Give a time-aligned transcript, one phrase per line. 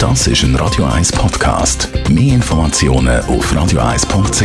[0.00, 1.90] Das ist ein Radio 1 Podcast.
[2.08, 4.42] Mehr Informationen auf radio1.ch.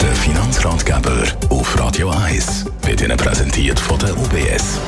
[0.00, 4.78] Der Finanzratgeber auf Radio 1 wird Ihnen präsentiert von der UBS.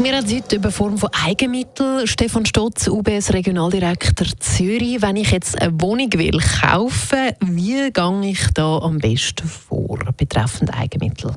[0.00, 2.06] Wir reden heute über Form von Eigenmitteln.
[2.06, 5.00] Stefan Stotz, UBS Regionaldirektor Zürich.
[5.00, 10.74] Wenn ich jetzt eine Wohnung will kaufen, wie gehe ich da am besten vor betreffend
[10.78, 11.34] Eigenmittel?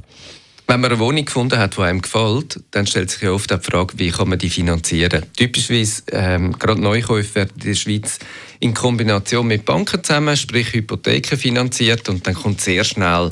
[0.68, 3.58] Wenn man eine Wohnung gefunden hat, die einem gefällt, dann stellt sich ja oft die
[3.58, 5.26] Frage, wie kann man die finanzieren.
[5.36, 8.20] Typischerweise ähm, gerade Neukäufe werden in der Schweiz
[8.62, 13.32] in Kombination mit Banken zusammen, sprich Hypotheken finanziert und dann kommt sehr schnell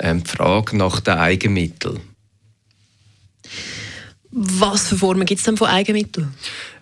[0.00, 2.00] ähm, die Frage nach den Eigenmitteln.
[4.32, 6.32] Was für Formen gibt es denn von Eigenmitteln?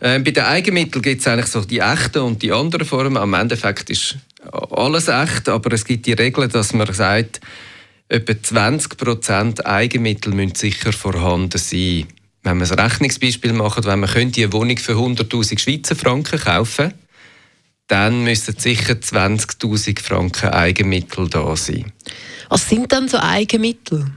[0.01, 3.17] Äh, bei den Eigenmitteln gibt es eigentlich so die echten und die anderen Formen.
[3.17, 4.17] Am Endeffekt ist
[4.70, 7.41] alles echt, aber es gibt die Regel, dass man sagt,
[8.09, 12.07] etwa 20% Eigenmittel müssen sicher vorhanden sein.
[12.43, 16.95] Wenn man ein Rechnungsbeispiel macht, wenn man könnte eine Wohnung für 100'000 Schweizer Franken kaufen
[17.91, 21.91] dann müssen sicher 20'000 Franken Eigenmittel da sein.
[22.50, 24.11] Was sind denn so Eigenmittel?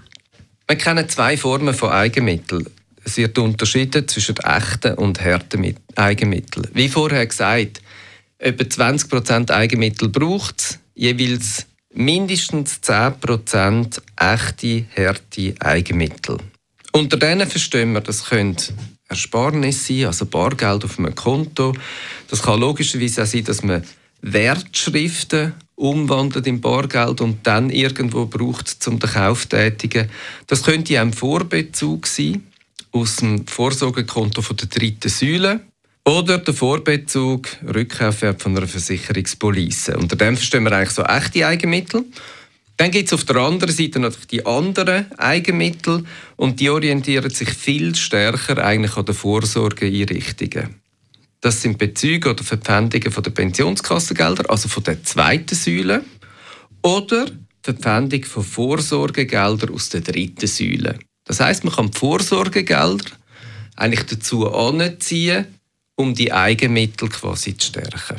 [0.67, 2.67] Wir kennen zwei Formen von Eigenmitteln
[3.03, 6.67] es wird unterschieden zwischen echten und harten Eigenmitteln.
[6.73, 7.81] Wie vorher gesagt,
[8.37, 16.37] etwa 20% Eigenmittel braucht es, jeweils mindestens 10% echte, harte Eigenmittel.
[16.93, 18.57] Unter denen verstehen wir, das können
[19.07, 21.73] Ersparnisse sein, also Bargeld auf einem Konto.
[22.29, 23.83] Das kann logischerweise auch sein, dass man
[24.21, 30.09] Wertschriften umwandelt in Bargeld und dann irgendwo braucht, um den Kauf zu tätigen.
[30.47, 32.43] Das könnte auch ein Vorbezug sein
[32.91, 35.61] aus dem Vorsorgekonto der dritten Säule
[36.05, 39.97] oder der Vorbezug Rückkaufwert von einer Versicherungspolice.
[39.97, 42.05] Unter dem verstehen wir eigentlich so echte Eigenmittel.
[42.77, 46.03] Dann gibt es auf der anderen Seite natürlich die anderen Eigenmittel
[46.35, 50.81] und die orientieren sich viel stärker eigentlich an den Vorsorgeeinrichtungen.
[51.41, 56.03] Das sind Bezüge oder Verpfändungen von der Pensionskassengelder, also von der zweiten Säule,
[56.83, 57.27] oder
[57.61, 60.97] Verpfändung von Vorsorgegeldern aus der dritten Säule.
[61.25, 63.05] Das heißt, man kann die Vorsorgegelder
[63.75, 65.45] eigentlich dazu anziehen,
[66.01, 68.17] um die Eigenmittel quasi zu stärken.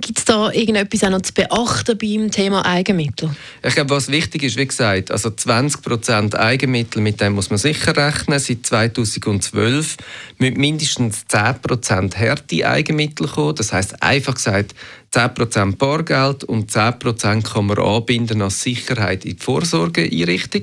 [0.00, 3.30] Gibt es da irgendetwas auch noch zu beachten beim Thema Eigenmittel?
[3.62, 7.96] Ich glaube, was wichtig ist, wie gesagt, also 20% Eigenmittel, mit dem muss man sicher
[7.96, 8.38] rechnen.
[8.38, 9.96] Seit 2012
[10.38, 13.54] müssen mindestens 10% harte Eigenmittel kommen.
[13.54, 14.74] Das heißt einfach gesagt,
[15.14, 20.62] 10% Bargeld und 10% kann man anbinden als Sicherheit in die Vorsorgeeinrichtung.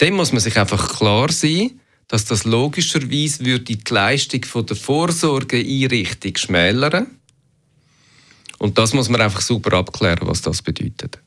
[0.00, 1.70] Dem muss man sich einfach klar sein,
[2.08, 7.06] dass das logischerweise würde die Leistung von der Vorsorgeeinrichtung schmälern
[8.62, 11.18] und das muss man einfach super abklären, was das bedeutet.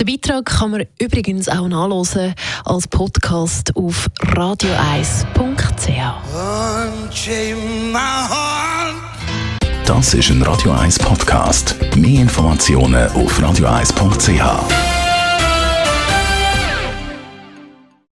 [0.00, 2.34] Den Beitrag kann man übrigens auch nachlesen
[2.64, 5.86] als Podcast auf radioeis.ch.
[9.86, 11.76] Das ist ein Radio 1 Podcast.
[11.94, 14.91] Mehr Informationen auf radioeis.ch.